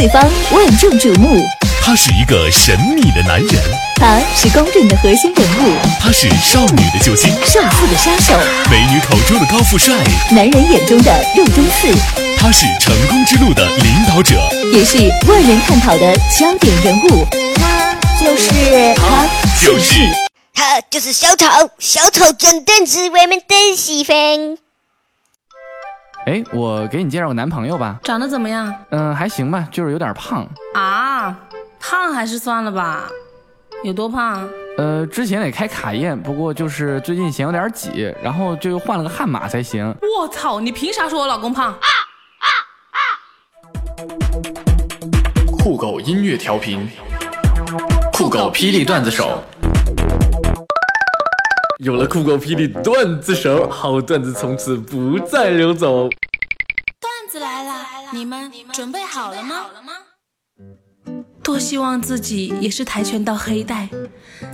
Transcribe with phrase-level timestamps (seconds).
[0.00, 1.46] 四方，万众瞩目。
[1.82, 3.62] 他是一个神秘的男人，
[3.96, 8.32] 他是公认的核心人物，他是少女的救星，少妇的杀手，
[8.70, 9.94] 美女口中的高富帅，
[10.30, 11.92] 男人眼中的肉中刺。
[12.38, 14.40] 他是成功之路的领导者，
[14.72, 14.96] 也是
[15.28, 17.26] 万人探讨的焦点人物。
[17.56, 19.28] 他就是他
[19.60, 19.94] 就是
[20.54, 21.44] 他就是小丑，
[21.78, 24.69] 小丑真的是我们的喜欢。
[26.30, 28.72] 哎，我给你介绍个男朋友吧，长得怎么样？
[28.90, 30.46] 嗯，还行吧，就是有点胖。
[30.74, 31.36] 啊，
[31.80, 33.08] 胖还是算了吧。
[33.82, 34.48] 有多胖？
[34.78, 39.92] 呃，之前得开卡宴，不过就是最近嫌有点挤，然后就又换了个悍马才行。
[40.20, 41.72] 我操，你凭啥说我老公胖？
[41.72, 41.78] 啊
[42.38, 42.46] 啊
[42.92, 43.02] 啊
[45.58, 46.88] 酷狗音乐调频，
[48.12, 49.42] 酷狗霹雳段子手。
[51.82, 56.10] 有了酷狗霹雳段子手，好段子从此不再流走。
[57.00, 59.64] 段子来了，你们准备好了吗？
[61.42, 63.88] 多希望自己也是跆拳道黑带，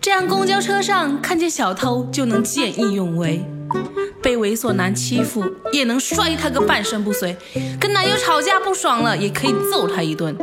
[0.00, 3.44] 这样公交车上看见小偷就能见义勇为，
[4.22, 7.36] 被猥琐男欺负也能摔他个半身不遂，
[7.78, 10.34] 跟男友吵架不爽了也可以揍他一顿。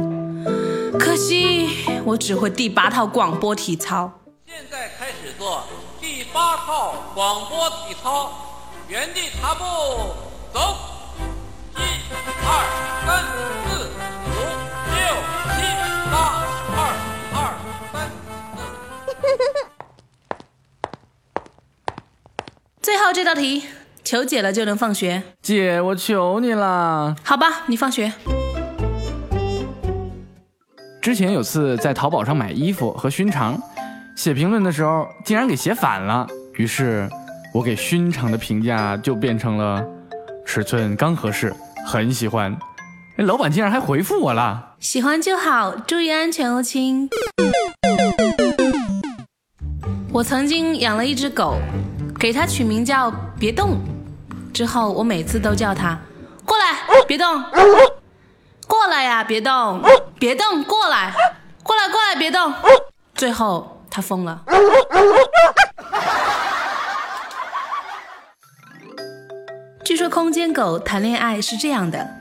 [1.00, 1.70] 可惜
[2.06, 4.20] 我只会第八套广播体操。
[4.46, 5.64] 现在开始做。
[6.38, 8.30] 第八套广播体操，
[8.88, 9.64] 原地踏步，
[10.54, 10.78] 走，
[11.76, 11.80] 一、
[12.46, 12.48] 二、
[13.08, 13.26] 三、
[13.66, 13.90] 四、
[14.30, 14.38] 五、
[14.94, 15.02] 六、
[15.50, 15.58] 七、
[16.12, 16.16] 八、
[16.78, 16.80] 二、
[17.34, 17.38] 二、
[17.92, 17.96] 三、
[18.56, 18.62] 四。
[22.84, 23.68] 最后这道题，
[24.04, 25.24] 求解了就能放学。
[25.42, 27.16] 姐，我求你了。
[27.24, 28.14] 好吧，你放学。
[31.02, 33.60] 之前有次在淘宝上买衣服和熏肠。
[34.18, 37.08] 写评论的时候竟然给写反了，于是
[37.54, 39.86] 我给熏肠的评价就变成了
[40.44, 42.58] 尺寸刚合适，很喜欢。
[43.16, 47.08] 那老板竟然还回复我了，喜欢就好，注意安全哦，亲。
[50.12, 51.60] 我曾经养了一只狗，
[52.20, 53.78] 给它取名叫别动。
[54.52, 55.96] 之后我每次都叫它
[56.44, 57.44] 过来，别动，
[58.68, 59.80] 过来呀，别动，
[60.18, 61.14] 别动，过来，
[61.62, 62.52] 过来，过来，别动。
[63.14, 63.77] 最后。
[63.98, 64.44] 他疯了。
[69.84, 72.17] 据说空间狗谈恋爱是这样的。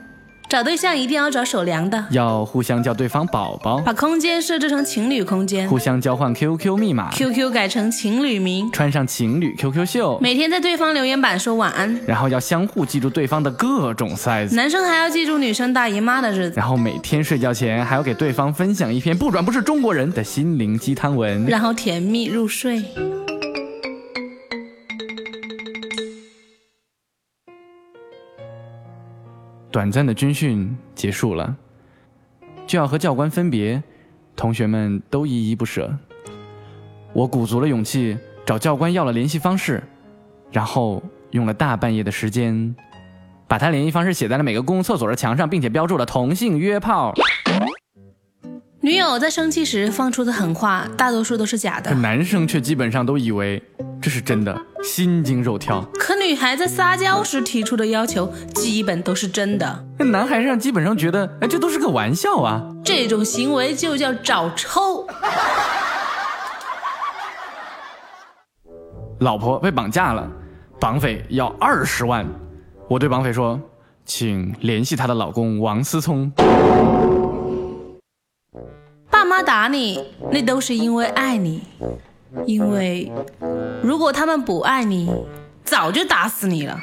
[0.49, 22.81] 找对象一定要找手凉的，要互相叫对方宝宝，把空间设置成情侣空间，互相交换 QQ 密码，QQ 改成情侣名，穿上情侣 QQ 秀，每天在对方留言板说晚安，然后要相互记住对方的各种 size，男生还要记住女生大姨妈的日子，然后每天睡觉前还要给对方分享一篇不转不是中国人的心灵鸡汤文，然后甜蜜入睡。
[29.77, 31.55] 短暂的军训结束了，
[32.65, 33.83] 就要和教官分别，
[34.35, 35.95] 同学们都依依不舍。
[37.13, 39.83] 我鼓足了勇气找教官要了联系方式，
[40.51, 42.75] 然后用了大半夜的时间，
[43.47, 47.13] 把他联系方式写在了每个公共厕所的墙上，并且标注了同性约炮。
[48.87, 53.61] 女友在生气时放出的狠话，大多数都是假的，男生却基本上都以为
[54.01, 55.85] 这是真的，心惊肉跳。
[55.95, 59.85] 可女孩在撒娇时提出的要求，基本都是真的。
[59.99, 62.65] 那男孩上基本上觉得，哎，这都是个玩笑啊。
[62.81, 65.05] 这种行为就叫找抽。
[69.19, 70.25] 老婆被绑架了，
[70.79, 72.25] 绑匪要二十万。
[72.87, 73.59] 我对绑匪说，
[74.05, 76.31] 请联系她的老公王思聪。
[79.27, 80.01] 爸妈打你，
[80.31, 81.61] 那都是因为爱你，
[82.45, 83.11] 因为
[83.83, 85.11] 如果他们不爱你，
[85.65, 86.79] 早就打死你了。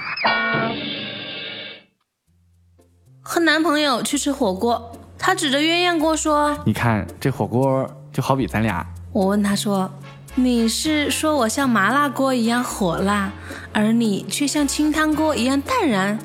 [3.22, 9.90] 和男朋友去吃火锅，他指着鸳鸯锅说：“你看这火锅就好比咱俩。”我问他说
[10.36, 13.32] ：“你是说我像麻辣锅一样火辣，
[13.72, 16.18] 而你却像清汤锅一样淡然？”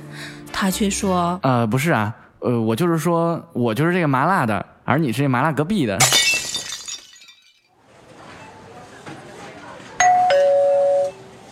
[0.51, 5.95] 他却说：“呃，不是啊，呃，我就是说我就是这个麻辣的。”而你是麻辣隔壁的。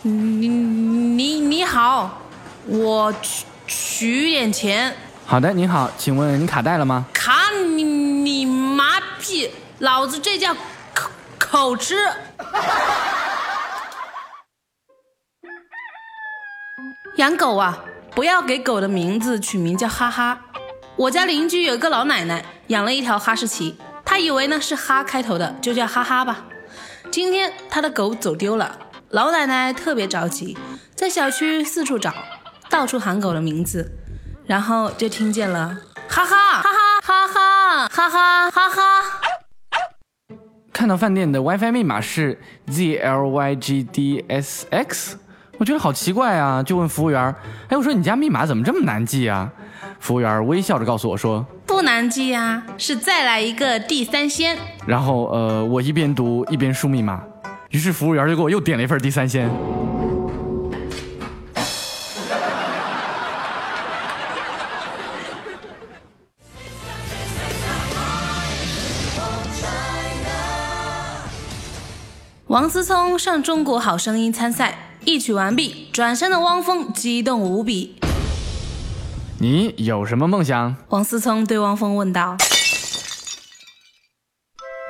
[0.02, 2.20] 你你你好，
[2.66, 4.92] 我取取点钱。
[5.24, 7.06] 好的，你好，请问你卡带了吗？
[7.14, 9.48] 卡你你妈逼，
[9.78, 10.52] 老子这叫
[10.92, 11.08] 口
[11.38, 11.94] 口吃。
[17.18, 17.84] 养狗啊，
[18.16, 20.40] 不要给狗的名字取名叫哈哈。
[20.96, 26.44] 我家邻居有一个老奶奶，养了一条哈士奇，她以为呢是哈开头的，就叫哈哈吧。
[27.10, 28.78] 今天她的狗走丢了，
[29.10, 30.58] 老奶奶特别着急，
[30.94, 32.12] 在小区四处找，
[32.68, 33.90] 到处喊狗的名字，
[34.46, 35.78] 然后就听见了
[36.08, 36.70] 哈哈哈
[37.02, 38.82] 哈哈哈哈哈哈哈。
[40.70, 45.14] 看到饭店的 WiFi 密码是 ZLYGDSX，
[45.56, 47.34] 我觉得好奇怪啊，就问服务员
[47.68, 49.50] ：“哎，我说你家密码怎么这么难记啊？”
[50.00, 54.56] 服务员微笑着告诉我说不难记啊，是再来一个地三鲜。
[54.86, 57.22] ：“然后呃，我一边读一边输密码，
[57.70, 59.50] 于是服务员就给我又点了一份地三鲜。”
[72.46, 77.97] 王思聪上《中国好声音》参赛，一曲完毕，转身的汪峰激动无比。
[79.40, 80.74] 你有什么梦想？
[80.88, 82.36] 王思聪对汪峰问道。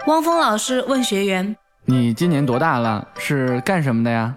[0.06, 1.54] 汪峰老师问学员
[1.84, 3.06] 你今年多大了？
[3.18, 4.34] 是干什么的呀？：“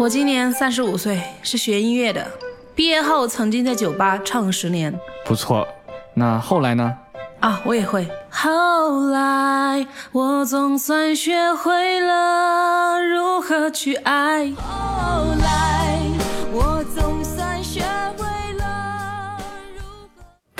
[0.00, 2.28] 我今年三十五岁，是学音乐的。
[2.74, 4.92] 毕业后曾经在酒吧唱了十年。
[5.24, 5.68] 不错。
[6.14, 6.92] 那后来呢？
[7.38, 8.08] 啊，我也会。
[8.30, 14.50] 后来我总算学会了如何去爱。
[14.56, 15.81] 后来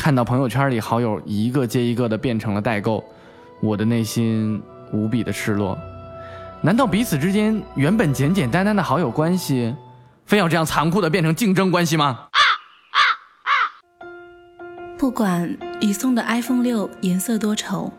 [0.02, 3.04] 看到朋友圈里好友一个接一个的变成了代购，
[3.60, 4.60] 我的内心
[4.92, 5.78] 无比的失落。
[6.60, 9.72] 难道彼此之间原本简简单单的好友关系，
[10.26, 12.26] 非要这样残酷的变成竞争关系吗？
[14.98, 17.92] 不管你送的 iPhone 六颜色多丑，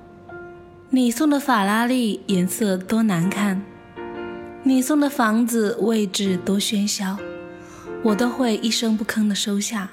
[0.90, 3.62] 你送的法拉利颜色多难看，
[4.64, 7.16] 你送的房子位置多喧嚣，
[8.04, 9.88] 我都会一声不吭的收下。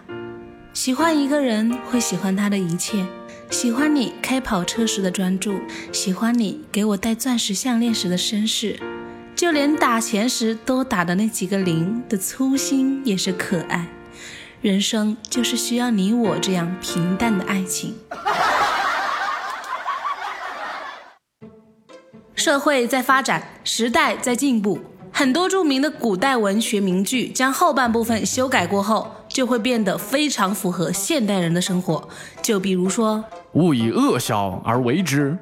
[0.73, 3.05] 喜欢一个人会喜欢他的一切，
[3.51, 5.59] 喜欢你开跑车时的专注，
[5.93, 8.79] 喜欢你给我戴钻石项链时的绅士，
[9.35, 13.89] 就连打钱时多打的那几个零的粗心也是可爱。
[14.63, 17.97] 人生就是需要你我这样平淡的爱情。
[22.37, 24.79] 社会在发展，时代在进步，
[25.13, 32.07] 很多著名的古代文学名句将后半部分修改过后，就会变得非常符合现代人的生活。
[32.43, 35.35] 就比如说，勿以恶小而为之，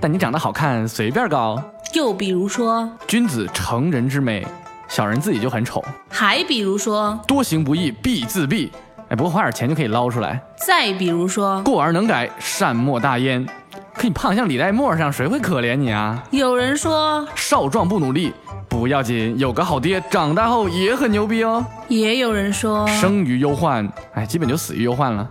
[0.00, 1.62] 但你长得好看随便搞。
[1.94, 4.44] 又比如说，君子成人之美，
[4.88, 5.80] 小人自己就很丑。
[6.10, 8.70] 还比如说，多行不义必自毙。
[9.08, 10.42] 哎，不过花点钱就可以捞出来。
[10.66, 13.46] 再比如说，过而能改，善莫大焉。
[13.94, 16.20] 可你胖像李代沫上，谁会可怜你啊？
[16.32, 18.32] 有人说，少壮不努力
[18.78, 21.66] 不要紧，有个好爹，长大后也很牛逼哦。
[21.88, 25.28] 也有人说，生于忧患，哎，基本就死于忧患了。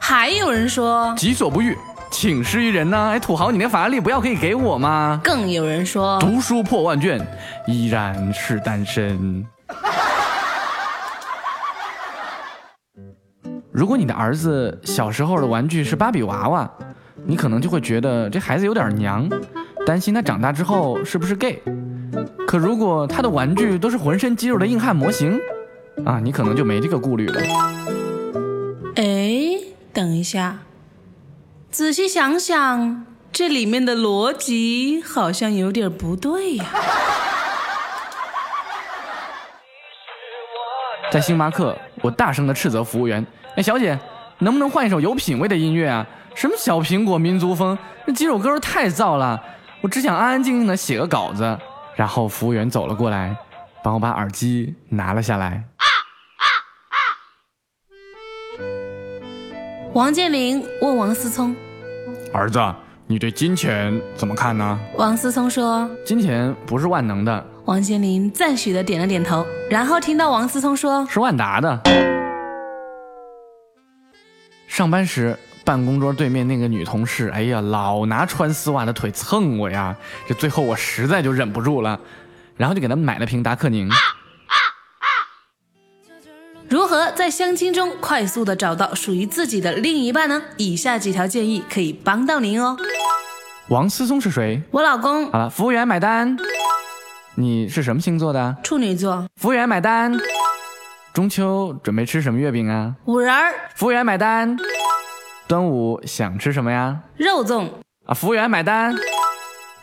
[0.00, 1.76] 还有人说，己所不欲，
[2.10, 5.20] 请施于人呐、哎，土豪，你那法拉利不要可以给我吗？
[5.22, 7.24] 更有人说，读书破万卷，
[7.68, 9.46] 依然是单身。
[13.70, 16.68] 如果你的儿子小时候的玩具是芭比娃娃，
[17.24, 19.28] 你可能就会觉得这孩子有点娘，
[19.86, 21.62] 担心他长大之后是不是 gay。
[22.46, 25.38] 可如果他的玩具都是浑身肌肉的硬汉模型，
[26.04, 27.40] 啊，你可能就没这个顾虑了。
[28.96, 29.60] 哎，
[29.92, 30.60] 等一下，
[31.70, 36.64] 仔细想想，这里面的逻辑好像有点不对呀、
[41.12, 43.24] 在星巴克，我大声地斥责服务员
[43.56, 43.98] ：“哎，小姐，
[44.38, 46.06] 能不能换一首有品位的音乐啊？
[46.34, 47.76] 什么小苹果民族风，
[48.06, 49.38] 那几首歌太燥了。
[49.80, 51.58] 我只想安安静静地写个稿子。”
[51.98, 53.36] 然后服务员走了过来，
[53.82, 55.64] 帮我把耳机拿了下来。
[59.94, 61.56] 王健林问王思聪，
[62.32, 62.60] 儿子，
[63.08, 64.78] 你对金钱怎么看呢？
[64.96, 71.82] 王思聪说，金钱不是万能的，王健林赞许的点了点头，然后听到王思聪说，是万达的。
[74.68, 75.36] 上班时，
[75.68, 79.94] 办公桌对面那个女同事，哎呀，老拿穿丝袜的腿蹭我呀！
[80.26, 82.00] 这最后我实在就忍不住了，
[82.56, 83.86] 然后就给她买了瓶达克宁。
[86.70, 90.42] 如何在相亲中快速的找到属于自己的另一半呢？
[90.56, 92.74] 以下几条建议可以帮到您哦。
[93.68, 94.62] 王思聪是谁？
[94.70, 96.34] 我老公好了，服务员买单。
[97.34, 98.56] 你是什么星座的？
[98.62, 100.16] 处女座，服务员买单。
[101.12, 102.94] 中秋准备吃什么月饼啊？
[103.04, 104.56] 五仁儿，服务员买单。
[105.48, 106.94] 端午想吃什么呀？
[107.16, 107.70] 肉粽，
[108.04, 108.94] 啊，服务员买单。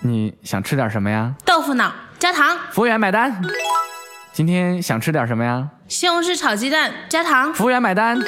[0.02, 1.34] 你想吃点什么呀？
[1.44, 3.42] 豆腐脑加糖，服务员买单。
[4.32, 5.68] 今天想吃点什么呀？
[5.88, 7.52] 西红柿炒鸡蛋加糖。
[7.52, 8.20] 服务员买单。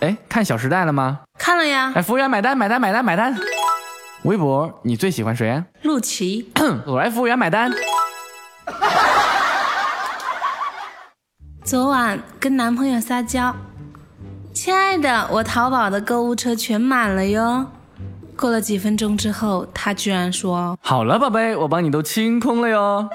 [0.00, 1.20] 哎，看《小时代》了吗？
[1.38, 3.32] 看了呀，哎，服务员买单，买单，买单，买单。
[4.24, 5.64] 微博，你最喜欢谁啊？
[5.82, 6.52] 陆琪，
[6.84, 7.70] 我来，服务员买单。
[11.62, 13.54] 昨晚跟男朋友撒娇，
[14.66, 17.64] 亲爱的，我淘宝的购物车全满了哟。
[18.34, 23.08] 过了几分钟之后，他居然说好了，宝贝，我帮你都清空了哟。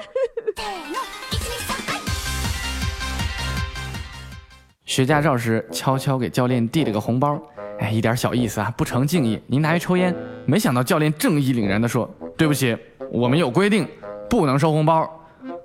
[4.86, 7.38] 学驾照时，悄悄给教练递了个红包，
[7.80, 9.38] 哎，一点小意思啊，不成敬意。
[9.46, 10.16] 您拿去抽烟。
[10.46, 12.74] 没想到教练正义凛然地说：“对不起，
[13.12, 13.86] 我们有规定，
[14.26, 15.06] 不能收红包。”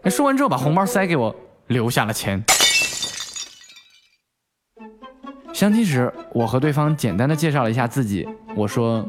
[0.04, 1.34] 哎，说完之后把红包塞给我，
[1.68, 2.44] 留下了钱。
[5.58, 8.30] 相亲时，我和对方简单的介绍了一下自己。
[8.56, 9.04] 我说：“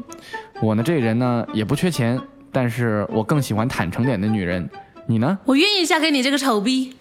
[0.59, 2.19] 我呢，这人呢也不缺钱，
[2.51, 4.67] 但是我更喜欢坦诚点的女人。
[5.05, 6.97] 你呢？”我愿意嫁给你这个丑逼。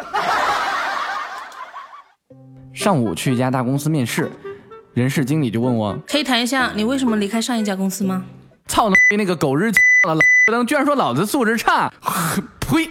[2.75, 4.31] 上午去一家大公司面试，
[4.93, 8.23] 人事经理就问我：“可以谈一下你为什么离开上一家公司吗？”
[8.69, 9.71] 操他那个狗日
[10.07, 10.21] 了，老
[10.53, 11.91] 登居然说老子素质差，
[12.61, 12.91] 呸！